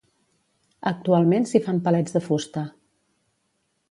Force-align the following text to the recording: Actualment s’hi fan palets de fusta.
Actualment 0.91 1.45
s’hi 1.51 1.61
fan 1.67 1.83
palets 1.87 2.17
de 2.17 2.23
fusta. 2.29 2.63